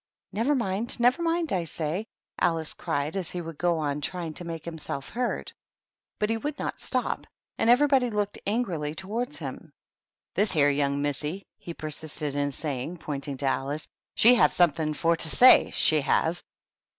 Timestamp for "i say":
1.53-2.07